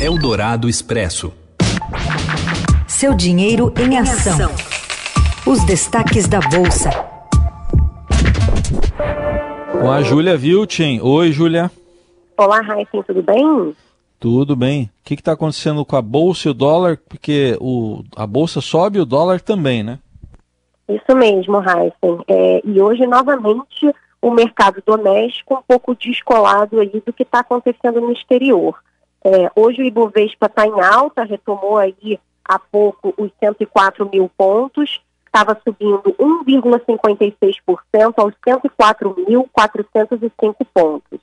Eldorado 0.00 0.68
Expresso. 0.68 1.32
Seu 2.86 3.14
dinheiro 3.14 3.72
em 3.78 3.98
ação. 3.98 4.52
Os 5.46 5.64
destaques 5.64 6.26
da 6.26 6.40
Bolsa. 6.40 7.15
Com 9.80 9.90
a 9.90 10.02
Júlia 10.02 10.36
Vilchen. 10.36 11.00
Oi, 11.00 11.32
Júlia. 11.32 11.70
Olá, 12.36 12.60
Raíssa, 12.60 13.02
tudo 13.06 13.22
bem? 13.22 13.76
Tudo 14.18 14.56
bem. 14.56 14.84
O 14.84 15.04
que 15.04 15.14
está 15.14 15.32
acontecendo 15.32 15.84
com 15.84 15.96
a 15.96 16.02
bolsa 16.02 16.48
e 16.48 16.50
o 16.50 16.54
dólar? 16.54 16.98
Porque 17.08 17.56
o, 17.60 18.02
a 18.16 18.26
bolsa 18.26 18.60
sobe 18.60 18.98
e 18.98 19.00
o 19.00 19.06
dólar 19.06 19.40
também, 19.40 19.82
né? 19.82 19.98
Isso 20.88 21.16
mesmo, 21.16 21.58
Heisen. 21.58 22.24
É, 22.28 22.62
e 22.64 22.80
hoje, 22.80 23.06
novamente, 23.06 23.92
o 24.20 24.30
mercado 24.30 24.82
doméstico 24.84 25.54
um 25.54 25.62
pouco 25.66 25.94
descolado 25.94 26.80
aí 26.80 27.02
do 27.04 27.12
que 27.12 27.22
está 27.22 27.40
acontecendo 27.40 28.00
no 28.00 28.12
exterior. 28.12 28.78
É, 29.24 29.50
hoje 29.54 29.82
o 29.82 29.84
Ibovespa 29.84 30.46
está 30.46 30.66
em 30.66 30.80
alta, 30.80 31.24
retomou 31.24 31.76
aí 31.76 32.18
há 32.44 32.58
pouco 32.58 33.12
os 33.16 33.30
104 33.40 34.08
mil 34.08 34.30
pontos, 34.36 35.00
estava 35.26 35.60
subindo 35.62 36.16
1,56% 36.18 38.14
aos 38.16 38.32
104.405 38.46 40.66
pontos. 40.72 41.20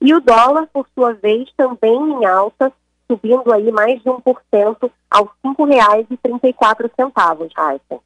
E 0.00 0.14
o 0.14 0.20
dólar, 0.20 0.68
por 0.72 0.86
sua 0.94 1.14
vez, 1.14 1.48
também 1.56 1.94
em 1.94 2.24
alta, 2.26 2.72
subindo 3.10 3.50
aí 3.52 3.72
mais 3.72 4.00
de 4.02 4.10
1% 4.10 4.90
aos 5.10 5.28
R$ 5.44 5.50
5,34, 5.56 7.50
Raíssa. 7.56 7.98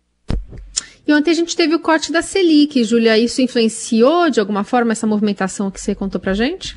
E 1.06 1.14
ontem 1.14 1.30
a 1.30 1.34
gente 1.34 1.56
teve 1.56 1.74
o 1.74 1.80
corte 1.80 2.12
da 2.12 2.20
Selic, 2.20 2.84
Júlia. 2.84 3.16
Isso 3.16 3.40
influenciou 3.40 4.28
de 4.28 4.40
alguma 4.40 4.62
forma 4.62 4.92
essa 4.92 5.06
movimentação 5.06 5.70
que 5.70 5.80
você 5.80 5.94
contou 5.94 6.20
para 6.20 6.34
gente? 6.34 6.76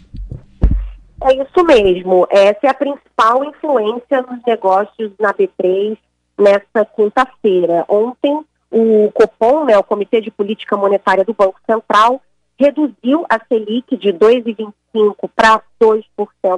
É 1.24 1.36
isso 1.36 1.66
mesmo. 1.66 2.26
Essa 2.32 2.60
é 2.64 2.70
a 2.70 2.74
principal 2.74 3.44
influência 3.44 4.22
nos 4.22 4.40
negócios 4.48 5.12
na 5.20 5.34
B3 5.34 5.98
nessa 6.40 6.86
quinta-feira. 6.96 7.84
Ontem 7.88 8.42
o 8.72 9.12
Copom, 9.12 9.66
né, 9.66 9.78
o 9.78 9.84
Comitê 9.84 10.22
de 10.22 10.32
Política 10.32 10.78
Monetária 10.78 11.26
do 11.26 11.34
Banco 11.34 11.60
Central, 11.70 12.22
reduziu 12.58 13.26
a 13.30 13.40
Selic 13.46 13.98
de 13.98 14.14
2,25% 14.14 15.30
para 15.36 15.62
2% 15.80 16.04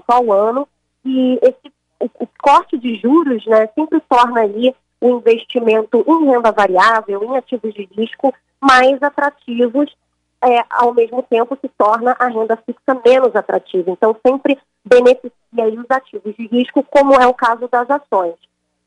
ao 0.07 0.31
ano 0.31 0.67
e 1.03 1.39
esse, 1.41 1.73
o, 1.99 2.05
o, 2.05 2.27
corte 2.41 2.77
de 2.77 2.95
juros 2.97 3.45
né, 3.47 3.67
sempre 3.73 3.99
torna 4.01 4.41
ali 4.41 4.75
o 5.01 5.17
investimento 5.17 6.03
em 6.07 6.25
renda 6.25 6.51
variável, 6.51 7.23
em 7.23 7.35
ativos 7.35 7.73
de 7.73 7.89
risco, 7.97 8.33
mais 8.61 9.01
atrativos, 9.01 9.93
é, 10.41 10.63
ao 10.69 10.93
mesmo 10.93 11.23
tempo 11.23 11.57
que 11.57 11.69
torna 11.69 12.15
a 12.19 12.27
renda 12.27 12.57
fixa 12.57 13.01
menos 13.03 13.35
atrativa. 13.35 13.89
Então, 13.91 14.15
sempre 14.25 14.57
beneficia 14.85 15.31
os 15.51 15.89
ativos 15.89 16.35
de 16.35 16.47
risco, 16.47 16.83
como 16.83 17.13
é 17.15 17.27
o 17.27 17.33
caso 17.33 17.67
das 17.67 17.89
ações 17.89 18.35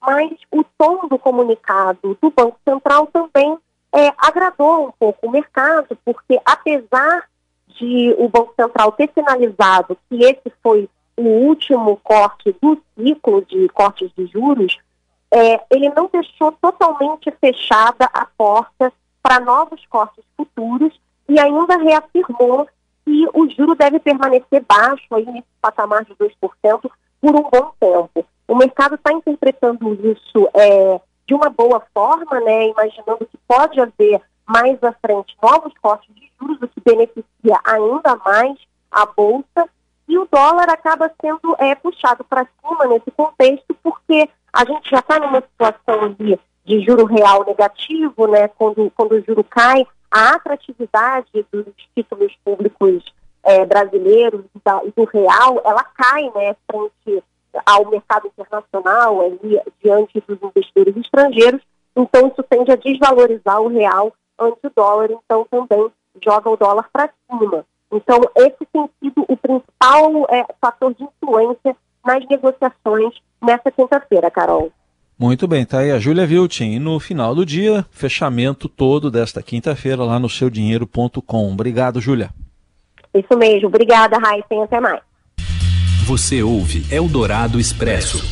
mas 0.00 0.31
o 0.50 0.65
tom 0.76 1.09
do 1.09 1.19
comunicado 1.19 2.17
do 2.21 2.31
Banco 2.31 2.59
Central 2.65 3.07
também 3.09 3.59
é, 3.93 4.12
agradou 4.19 4.88
um 4.88 4.93
pouco 4.99 5.26
o 5.26 5.31
mercado, 5.31 5.97
porque 6.05 6.41
apesar 6.45 7.29
de 7.69 8.15
o 8.19 8.29
Banco 8.29 8.55
Central 8.55 8.93
ter 8.93 9.11
sinalizado 9.15 9.97
que 10.09 10.23
esse 10.23 10.53
foi 10.62 10.88
o 11.17 11.23
último 11.23 11.97
corte 12.03 12.55
do 12.61 12.81
ciclo 12.97 13.45
de 13.45 13.69
cortes 13.71 14.11
de 14.17 14.26
juros, 14.26 14.79
é, 15.31 15.61
ele 15.71 15.88
não 15.91 16.09
deixou 16.12 16.53
totalmente 16.53 17.31
fechada 17.41 18.09
a 18.12 18.26
porta 18.37 18.93
para 19.23 19.41
novos 19.41 19.85
cortes 19.87 20.25
futuros 20.37 20.99
e 21.29 21.38
ainda 21.38 21.76
reafirmou 21.79 22.69
que 23.05 23.26
o 23.33 23.49
juro 23.50 23.75
deve 23.75 23.99
permanecer 23.99 24.65
baixo 24.67 25.07
aí 25.12 25.25
nesse 25.26 25.47
patamar 25.61 26.05
de 26.05 26.15
2% 26.15 26.91
por 27.21 27.37
um 27.37 27.43
bom 27.43 27.73
tempo. 27.81 28.26
O 28.49 28.55
mercado 28.55 28.95
está 28.95 29.12
interpretando 29.12 29.93
isso 29.95 30.49
é, 30.55 31.00
de 31.26 31.35
uma 31.35 31.50
boa 31.50 31.83
forma, 31.93 32.41
né, 32.41 32.69
imaginando 32.69 33.26
que 33.26 33.38
pode 33.49 33.81
haver 33.81 34.21
mais 34.47 34.83
à 34.83 34.93
frente 34.93 35.37
novos 35.43 35.73
cortes 35.83 36.15
de 36.15 36.31
juros, 36.41 36.62
o 36.62 36.69
que 36.69 36.81
beneficia 36.85 37.59
ainda 37.65 38.15
mais 38.25 38.57
a 38.91 39.05
Bolsa, 39.07 39.69
e 40.09 40.17
o 40.17 40.29
dólar 40.31 40.71
acaba 40.71 41.11
sendo 41.21 41.57
é, 41.59 41.75
puxado 41.75 42.23
para 42.23 42.47
cima 42.61 42.87
nesse 42.87 43.11
contexto, 43.11 43.76
porque 43.83 44.29
a 44.53 44.65
gente 44.65 44.88
já 44.88 45.00
está 45.00 45.19
numa 45.19 45.41
situação 45.41 46.12
de, 46.12 46.38
de 46.65 46.81
juro 46.85 47.05
real 47.05 47.45
negativo, 47.45 48.29
né, 48.29 48.47
quando, 48.49 48.91
quando 48.93 49.12
o 49.12 49.25
juro 49.25 49.43
cai, 49.43 49.85
a 50.09 50.37
atratividade 50.37 51.45
dos 51.53 51.67
títulos 51.95 52.33
públicos 52.45 53.05
é, 53.43 53.67
brasileiros 53.67 54.45
e 54.55 54.91
do 54.93 55.05
real, 55.05 55.61
ela 55.65 55.83
cai 55.83 56.31
né, 56.35 56.55
frente 56.71 57.25
ao 57.64 57.90
mercado 57.90 58.26
internacional, 58.26 59.20
ali, 59.20 59.60
diante 59.82 60.22
dos 60.26 60.42
investidores 60.42 60.96
estrangeiros, 60.96 61.62
então 61.96 62.28
isso 62.28 62.42
tende 62.42 62.70
a 62.70 62.76
desvalorizar 62.76 63.60
o 63.60 63.68
real 63.68 64.12
ante 64.38 64.66
o 64.66 64.72
dólar, 64.75 65.10
então 65.10 65.46
também 65.50 65.90
joga 66.22 66.50
o 66.50 66.56
dólar 66.56 66.88
para 66.92 67.10
cima. 67.30 67.64
Então, 67.92 68.20
esse 68.36 68.66
tem 68.72 68.90
sido 69.00 69.25
o 69.28 69.36
principal 69.36 70.26
é, 70.28 70.44
fator 70.60 70.92
de 70.94 71.04
influência 71.04 71.76
nas 72.04 72.26
negociações 72.28 73.14
nessa 73.42 73.70
quinta-feira, 73.70 74.30
Carol. 74.30 74.70
Muito 75.18 75.48
bem, 75.48 75.64
tá 75.64 75.78
aí 75.78 75.90
a 75.90 75.98
Júlia 75.98 76.26
Viltin. 76.26 76.72
E 76.72 76.78
no 76.78 77.00
final 77.00 77.34
do 77.34 77.46
dia, 77.46 77.86
fechamento 77.90 78.68
todo 78.68 79.10
desta 79.10 79.42
quinta-feira 79.42 80.04
lá 80.04 80.18
no 80.18 80.28
seudinheiro.com. 80.28 81.52
Obrigado, 81.52 82.00
Júlia. 82.00 82.30
Isso 83.14 83.38
mesmo. 83.38 83.68
Obrigada, 83.68 84.18
Raíssa. 84.18 84.62
Até 84.62 84.78
mais. 84.78 85.00
Você 86.06 86.40
ouve 86.40 86.86
Eldorado 86.88 87.58
Expresso. 87.58 88.25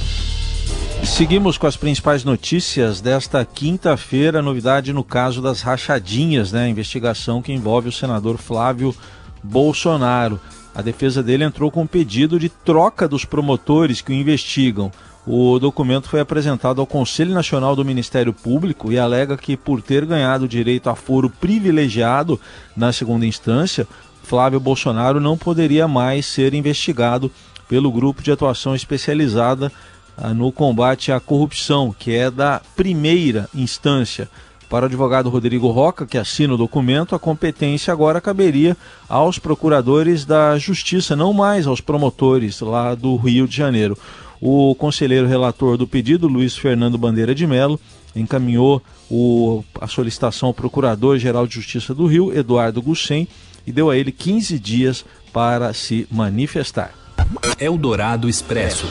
Seguimos 1.04 1.58
com 1.58 1.66
as 1.66 1.76
principais 1.76 2.22
notícias 2.22 3.00
desta 3.00 3.44
quinta-feira. 3.44 4.40
Novidade 4.40 4.92
no 4.92 5.02
caso 5.02 5.42
das 5.42 5.60
rachadinhas, 5.60 6.52
né? 6.52 6.66
A 6.66 6.68
investigação 6.68 7.42
que 7.42 7.52
envolve 7.52 7.88
o 7.88 7.92
senador 7.92 8.38
Flávio 8.38 8.94
Bolsonaro. 9.42 10.38
A 10.72 10.82
defesa 10.82 11.20
dele 11.20 11.42
entrou 11.42 11.68
com 11.68 11.82
um 11.82 11.86
pedido 11.86 12.38
de 12.38 12.48
troca 12.48 13.08
dos 13.08 13.24
promotores 13.24 14.00
que 14.00 14.12
o 14.12 14.14
investigam. 14.14 14.92
O 15.26 15.58
documento 15.58 16.08
foi 16.08 16.20
apresentado 16.20 16.80
ao 16.80 16.86
Conselho 16.86 17.34
Nacional 17.34 17.74
do 17.74 17.84
Ministério 17.84 18.32
Público 18.32 18.92
e 18.92 19.00
alega 19.00 19.36
que, 19.36 19.56
por 19.56 19.82
ter 19.82 20.06
ganhado 20.06 20.46
direito 20.46 20.88
a 20.88 20.94
foro 20.94 21.28
privilegiado 21.28 22.40
na 22.76 22.92
segunda 22.92 23.26
instância, 23.26 23.84
Flávio 24.22 24.60
Bolsonaro 24.60 25.18
não 25.18 25.36
poderia 25.36 25.88
mais 25.88 26.24
ser 26.24 26.54
investigado 26.54 27.32
pelo 27.68 27.90
Grupo 27.90 28.23
de 28.23 28.33
Atuação 28.33 28.75
Especializada 28.75 29.73
ah, 30.16 30.33
no 30.33 30.52
Combate 30.52 31.11
à 31.12 31.18
Corrupção, 31.18 31.94
que 31.99 32.12
é 32.12 32.30
da 32.30 32.61
primeira 32.76 33.49
instância. 33.54 34.28
Para 34.68 34.85
o 34.85 34.87
advogado 34.87 35.28
Rodrigo 35.28 35.68
Roca, 35.68 36.06
que 36.06 36.18
assina 36.18 36.54
o 36.54 36.59
documento, 36.59 37.14
a 37.14 37.18
competência 37.18 37.92
agora 37.92 38.21
caberia 38.21 38.76
aos 39.09 39.38
procuradores 39.38 40.25
da 40.25 40.59
Justiça, 40.59 41.14
não 41.14 41.33
mais 41.33 41.66
aos 41.66 41.80
promotores 41.80 42.61
lá 42.61 42.94
do 42.94 43.14
Rio 43.16 43.47
de 43.47 43.56
Janeiro. 43.56 43.97
O 44.40 44.75
conselheiro 44.75 45.28
relator 45.28 45.76
do 45.76 45.87
pedido, 45.87 46.26
Luiz 46.26 46.56
Fernando 46.56 46.99
Bandeira 46.99 47.35
de 47.35 47.47
Mello, 47.47 47.78
encaminhou 48.16 48.83
o, 49.11 49.62
a 49.80 49.87
solicitação 49.87 50.49
ao 50.49 50.54
Procurador-Geral 50.54 51.47
de 51.47 51.54
Justiça 51.54 51.94
do 51.94 52.06
Rio, 52.06 52.37
Eduardo 52.37 52.83
Gussen, 52.83 53.28
e 53.66 53.73
deu 53.73 53.90
a 53.90 53.97
ele 53.97 54.12
15 54.12 54.59
dias 54.59 55.04
para 55.33 55.73
se 55.73 56.06
manifestar. 56.11 57.03
Eldorado 57.58 58.28
Expresso. 58.28 58.86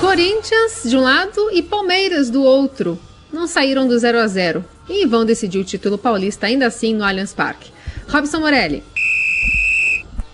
Corinthians 0.00 0.82
de 0.84 0.96
um 0.96 1.00
lado 1.00 1.50
e 1.52 1.62
Palmeiras 1.62 2.30
do 2.30 2.42
outro. 2.42 2.98
Não 3.32 3.46
saíram 3.46 3.86
do 3.86 3.98
0 3.98 4.18
a 4.18 4.26
0 4.26 4.64
e 4.88 5.06
vão 5.06 5.24
decidir 5.24 5.58
o 5.58 5.64
título 5.64 5.98
paulista 5.98 6.46
ainda 6.46 6.66
assim 6.66 6.94
no 6.94 7.04
Allianz 7.04 7.34
Parque. 7.34 7.70
Robson 8.08 8.40
Morelli. 8.40 8.82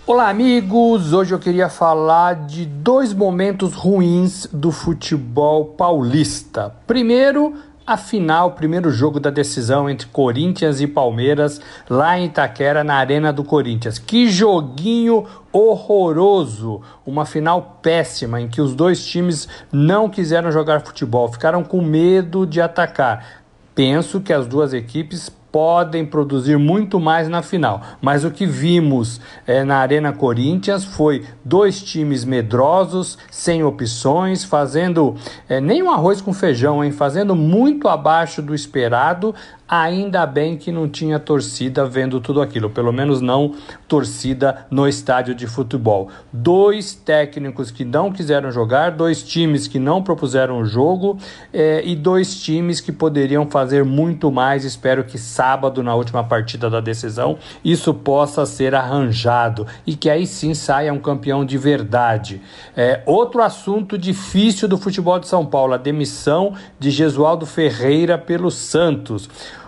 Olá, 0.07 0.29
amigos! 0.29 1.13
Hoje 1.13 1.33
eu 1.33 1.39
queria 1.39 1.67
falar 1.67 2.45
de 2.45 2.65
dois 2.65 3.11
momentos 3.11 3.73
ruins 3.73 4.47
do 4.53 4.71
futebol 4.71 5.65
paulista. 5.65 6.75
Primeiro, 6.85 7.55
a 7.87 7.97
final, 7.97 8.47
o 8.47 8.51
primeiro 8.51 8.89
jogo 8.89 9.19
da 9.19 9.29
decisão 9.29 9.87
entre 9.87 10.07
Corinthians 10.07 10.81
e 10.81 10.87
Palmeiras, 10.87 11.61
lá 11.87 12.17
em 12.17 12.25
Itaquera, 12.25 12.83
na 12.83 12.95
Arena 12.95 13.31
do 13.31 13.43
Corinthians. 13.43 13.99
Que 13.99 14.27
joguinho 14.27 15.25
horroroso! 15.55 16.81
Uma 17.05 17.25
final 17.25 17.79
péssima 17.81 18.41
em 18.41 18.47
que 18.47 18.59
os 18.59 18.75
dois 18.75 19.05
times 19.05 19.47
não 19.71 20.09
quiseram 20.09 20.51
jogar 20.51 20.81
futebol, 20.81 21.31
ficaram 21.31 21.63
com 21.63 21.81
medo 21.81 22.45
de 22.45 22.59
atacar. 22.59 23.43
Penso 23.73 24.19
que 24.19 24.33
as 24.33 24.45
duas 24.47 24.73
equipes 24.73 25.31
podem 25.55 26.05
produzir 26.05 26.57
muito 26.57 26.99
mais 26.99 27.29
na 27.29 27.41
final. 27.41 27.81
Mas 28.01 28.25
o 28.25 28.31
que 28.31 28.45
vimos 28.45 29.21
é, 29.47 29.63
na 29.63 29.77
Arena 29.77 30.11
Corinthians 30.11 30.83
foi 30.83 31.23
dois 31.45 31.81
times 31.81 32.25
medrosos, 32.25 33.17
sem 33.31 33.63
opções, 33.63 34.43
fazendo 34.43 35.15
é, 35.47 35.61
nem 35.61 35.81
um 35.81 35.89
arroz 35.89 36.19
com 36.19 36.33
feijão, 36.33 36.83
hein? 36.83 36.91
fazendo 36.91 37.37
muito 37.37 37.87
abaixo 37.87 38.41
do 38.41 38.53
esperado, 38.53 39.33
Ainda 39.67 40.27
bem 40.27 40.55
que 40.55 40.71
não 40.71 40.87
tinha 40.87 41.17
torcida 41.17 41.87
vendo 41.87 42.21
tudo 42.21 42.39
aquilo, 42.39 42.69
pelo 42.69 42.93
menos 42.93 43.19
não 43.19 43.55
torcida 43.87 44.67
no 44.69 44.87
estádio 44.87 45.33
de 45.33 45.47
futebol. 45.47 46.09
Dois 46.31 46.93
técnicos 46.93 47.71
que 47.71 47.83
não 47.83 48.11
quiseram 48.11 48.51
jogar, 48.51 48.91
dois 48.91 49.23
times 49.23 49.67
que 49.67 49.79
não 49.79 50.03
propuseram 50.03 50.59
o 50.59 50.65
jogo 50.65 51.17
eh, 51.51 51.81
e 51.83 51.95
dois 51.95 52.39
times 52.43 52.79
que 52.79 52.91
poderiam 52.91 53.49
fazer 53.49 53.83
muito 53.83 54.31
mais. 54.31 54.63
Espero 54.63 55.03
que 55.03 55.17
sábado, 55.17 55.81
na 55.81 55.95
última 55.95 56.23
partida 56.23 56.69
da 56.69 56.79
decisão, 56.79 57.39
isso 57.63 57.91
possa 57.91 58.45
ser 58.45 58.75
arranjado 58.75 59.65
e 59.83 59.95
que 59.95 60.11
aí 60.11 60.27
sim 60.27 60.53
saia 60.53 60.93
um 60.93 60.99
campeão 60.99 61.43
de 61.43 61.57
verdade. 61.57 62.39
Eh, 62.77 63.01
outro 63.03 63.41
assunto 63.41 63.97
difícil 63.97 64.67
do 64.67 64.77
futebol 64.77 65.17
de 65.17 65.27
São 65.27 65.43
Paulo: 65.43 65.73
a 65.73 65.77
demissão 65.77 66.53
de 66.79 66.91
Gesualdo 66.91 67.47
Ferreira 67.47 68.15
pelo 68.15 68.51
Santos. 68.51 69.27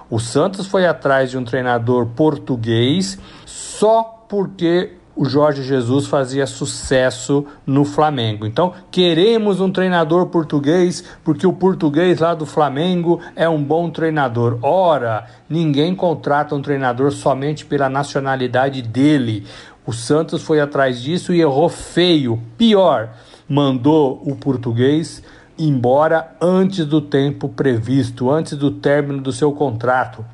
O 0.09 0.19
Santos 0.19 0.67
foi 0.67 0.85
atrás 0.85 1.31
de 1.31 1.37
um 1.37 1.43
treinador 1.43 2.05
português 2.07 3.17
só 3.45 4.03
porque 4.29 4.93
o 5.17 5.25
Jorge 5.25 5.63
Jesus 5.63 6.05
fazia 6.05 6.45
sucesso 6.45 7.45
no 7.65 7.83
Flamengo. 7.83 8.45
Então, 8.45 8.73
queremos 8.91 9.59
um 9.59 9.71
treinador 9.71 10.27
português, 10.27 11.03
porque 11.23 11.47
o 11.47 11.51
português 11.51 12.19
lá 12.19 12.35
do 12.35 12.45
Flamengo 12.45 13.19
é 13.35 13.49
um 13.49 13.61
bom 13.61 13.89
treinador. 13.89 14.59
Ora, 14.61 15.25
ninguém 15.49 15.95
contrata 15.95 16.53
um 16.53 16.61
treinador 16.61 17.11
somente 17.11 17.65
pela 17.65 17.89
nacionalidade 17.89 18.83
dele. 18.83 19.43
O 19.87 19.91
Santos 19.91 20.43
foi 20.43 20.61
atrás 20.61 21.01
disso 21.01 21.33
e 21.33 21.41
errou 21.41 21.67
feio. 21.67 22.39
Pior, 22.55 23.09
mandou 23.49 24.21
o 24.23 24.35
português 24.35 25.23
embora 25.57 26.35
antes 26.41 26.85
do 26.85 27.01
tempo 27.01 27.49
previsto, 27.49 28.31
antes 28.31 28.53
do 28.53 28.71
término 28.71 29.21
do 29.21 29.31
seu 29.31 29.51
contrato. 29.51 30.25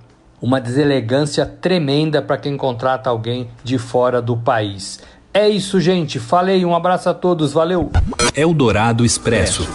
Uma 0.42 0.60
deselegância 0.60 1.46
tremenda 1.46 2.22
para 2.22 2.38
quem 2.38 2.58
contrata 2.58 3.10
alguém 3.10 3.48
de 3.64 3.78
fora 3.78 4.22
do 4.22 4.36
país. 4.36 5.00
É 5.34 5.48
isso, 5.50 5.80
gente. 5.80 6.20
Falei, 6.20 6.64
um 6.66 6.76
abraço 6.76 7.10
a 7.10 7.14
todos, 7.14 7.54
valeu. 7.54 7.90
Eldorado 8.36 9.06
Expresso. 9.06 9.68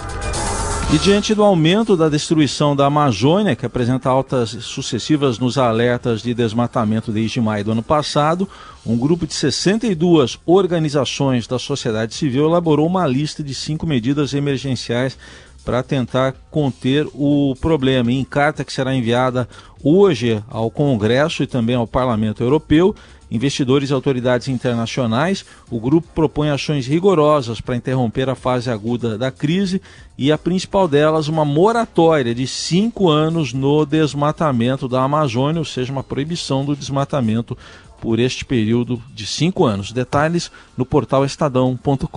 E 0.90 0.96
diante 0.96 1.34
do 1.34 1.44
aumento 1.44 1.94
da 1.94 2.08
destruição 2.08 2.74
da 2.74 2.86
Amazônia, 2.86 3.54
que 3.54 3.66
apresenta 3.66 4.08
altas 4.08 4.48
sucessivas 4.48 5.38
nos 5.38 5.58
alertas 5.58 6.22
de 6.22 6.32
desmatamento 6.32 7.12
desde 7.12 7.42
maio 7.42 7.62
do 7.62 7.72
ano 7.72 7.82
passado, 7.82 8.48
um 8.86 8.96
grupo 8.96 9.26
de 9.26 9.34
62 9.34 10.38
organizações 10.46 11.46
da 11.46 11.58
sociedade 11.58 12.14
civil 12.14 12.46
elaborou 12.46 12.86
uma 12.86 13.06
lista 13.06 13.42
de 13.42 13.54
cinco 13.54 13.86
medidas 13.86 14.32
emergenciais 14.32 15.18
para 15.62 15.82
tentar 15.82 16.34
conter 16.50 17.06
o 17.12 17.54
problema. 17.60 18.10
Em 18.10 18.24
carta 18.24 18.64
que 18.64 18.72
será 18.72 18.94
enviada 18.94 19.46
hoje 19.84 20.42
ao 20.48 20.70
Congresso 20.70 21.42
e 21.42 21.46
também 21.46 21.76
ao 21.76 21.86
Parlamento 21.86 22.42
Europeu, 22.42 22.96
investidores 23.30 23.90
e 23.90 23.92
autoridades 23.92 24.48
internacionais, 24.48 25.44
o 25.70 25.78
grupo 25.78 26.08
propõe 26.14 26.50
ações 26.50 26.86
rigorosas 26.86 27.60
para 27.60 27.76
interromper 27.76 28.28
a 28.28 28.34
fase 28.34 28.70
aguda 28.70 29.18
da 29.18 29.30
crise 29.30 29.80
e 30.16 30.32
a 30.32 30.38
principal 30.38 30.88
delas, 30.88 31.28
uma 31.28 31.44
moratória 31.44 32.34
de 32.34 32.46
cinco 32.46 33.08
anos 33.08 33.52
no 33.52 33.84
desmatamento 33.84 34.88
da 34.88 35.02
Amazônia, 35.02 35.60
ou 35.60 35.64
seja, 35.64 35.92
uma 35.92 36.02
proibição 36.02 36.64
do 36.64 36.74
desmatamento 36.74 37.56
por 38.00 38.18
este 38.18 38.44
período 38.44 39.02
de 39.14 39.26
cinco 39.26 39.64
anos. 39.64 39.92
Detalhes 39.92 40.50
no 40.76 40.86
portal 40.86 41.24
estadão.com.br. 41.24 42.08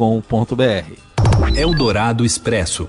Eldorado 1.56 2.26
Expresso. 2.26 2.88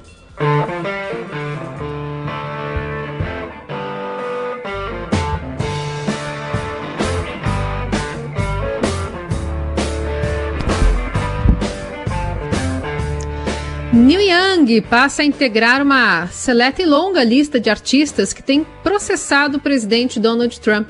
Passa 14.81 15.23
a 15.23 15.25
integrar 15.25 15.83
uma 15.83 16.27
seleta 16.29 16.81
e 16.81 16.87
longa 16.87 17.23
lista 17.23 17.61
de 17.61 17.69
artistas 17.69 18.33
que 18.33 18.43
tem 18.43 18.67
processado 18.83 19.59
o 19.59 19.61
presidente 19.61 20.19
Donald 20.19 20.59
Trump. 20.61 20.89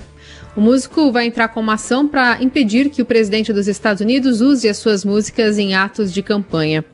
O 0.55 0.61
músico 0.61 1.11
vai 1.11 1.27
entrar 1.27 1.49
com 1.49 1.61
uma 1.61 1.75
ação 1.75 2.07
para 2.07 2.43
impedir 2.43 2.91
que 2.91 3.01
o 3.01 3.07
presidente 3.07 3.53
dos 3.53 3.67
Estados 3.67 4.03
Unidos 4.03 4.41
use 4.41 4.69
as 4.69 4.77
suas 4.77 5.05
músicas 5.05 5.59
em 5.59 5.75
atos 5.75 6.13
de 6.13 6.23
campanha. 6.23 6.85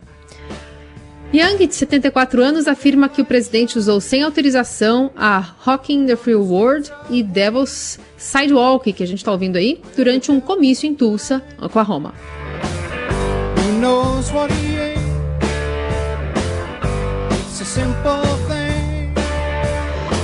Young, 1.34 1.66
de 1.66 1.74
74 1.74 2.42
anos, 2.42 2.66
afirma 2.66 3.06
que 3.06 3.20
o 3.20 3.24
presidente 3.24 3.76
usou 3.76 4.00
sem 4.00 4.22
autorização 4.22 5.10
a 5.14 5.38
Rocking 5.38 6.06
the 6.06 6.16
Free 6.16 6.34
World 6.34 6.90
e 7.10 7.22
Devil's 7.22 7.98
Sidewalk, 8.16 8.90
que 8.94 9.02
a 9.02 9.06
gente 9.06 9.18
está 9.18 9.32
ouvindo 9.32 9.56
aí, 9.56 9.82
durante 9.94 10.30
um 10.30 10.40
comício 10.40 10.88
em 10.88 10.94
Tulsa, 10.94 11.42
Oklahoma. 11.60 12.14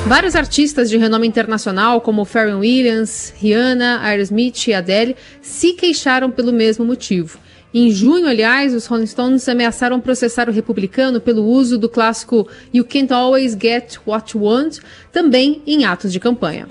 Vários 0.06 0.36
artistas 0.36 0.90
de 0.90 0.98
renome 0.98 1.26
internacional, 1.26 2.00
como 2.00 2.26
Pharrell 2.26 2.58
Williams, 2.58 3.32
Rihanna, 3.38 4.00
Aerosmith 4.02 4.68
e 4.68 4.74
Adele, 4.74 5.16
se 5.40 5.72
queixaram 5.72 6.30
pelo 6.30 6.52
mesmo 6.52 6.84
motivo. 6.84 7.38
Em 7.72 7.90
junho, 7.90 8.28
aliás, 8.28 8.74
os 8.74 8.86
Rolling 8.86 9.06
Stones 9.06 9.48
ameaçaram 9.48 9.98
processar 9.98 10.48
o 10.48 10.52
republicano 10.52 11.20
pelo 11.20 11.44
uso 11.44 11.78
do 11.78 11.88
clássico 11.88 12.46
You 12.72 12.84
Can't 12.84 13.12
Always 13.12 13.56
Get 13.60 13.96
What 14.06 14.36
You 14.36 14.44
Want, 14.44 14.78
também 15.10 15.62
em 15.66 15.84
atos 15.84 16.12
de 16.12 16.20
campanha. 16.20 16.68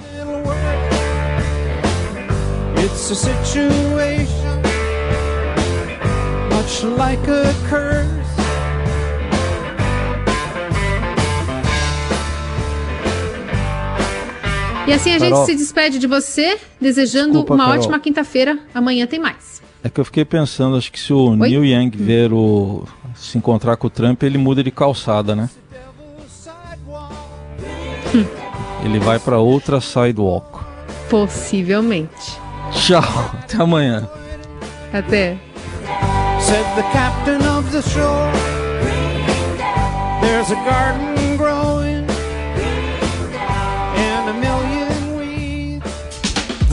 It's 2.85 3.11
a 3.11 3.15
situation 3.15 4.61
much 6.51 6.83
like 6.97 7.27
a 7.27 7.53
curse. 7.67 8.22
E 14.87 14.91
assim 14.93 15.13
a 15.15 15.19
Carol, 15.19 15.37
gente 15.37 15.45
se 15.45 15.55
despede 15.55 15.97
de 15.99 16.07
você, 16.07 16.57
desejando 16.79 17.29
desculpa, 17.31 17.53
uma 17.53 17.65
Carol. 17.65 17.79
ótima 17.79 17.99
quinta-feira. 17.99 18.59
Amanhã 18.73 19.07
tem 19.07 19.19
mais. 19.19 19.61
É 19.83 19.89
que 19.89 19.99
eu 19.99 20.05
fiquei 20.05 20.23
pensando, 20.25 20.77
acho 20.77 20.91
que 20.91 20.99
se 20.99 21.11
o 21.13 21.31
Oi? 21.31 21.37
Neil 21.37 21.65
Young 21.65 21.91
ver 21.95 22.31
o. 22.33 22.85
se 23.15 23.37
encontrar 23.37 23.75
com 23.77 23.87
o 23.87 23.89
Trump, 23.89 24.21
ele 24.23 24.37
muda 24.37 24.63
de 24.63 24.71
calçada, 24.71 25.35
né? 25.35 25.49
Hum. 28.15 28.25
Ele 28.83 28.99
vai 28.99 29.19
para 29.19 29.39
outra 29.39 29.79
sidewalk. 29.81 30.59
Possivelmente. 31.09 32.37
Tchau, 32.71 33.01
até 33.33 33.57
amanhã. 33.61 34.07
Até. 34.91 35.37
Said 36.39 36.65
the 36.75 36.83
captain 36.91 37.39
of 37.57 37.69
the 37.71 37.81
shore. 37.81 38.31
There's 40.21 40.51
a 40.51 40.55
garden 40.55 41.12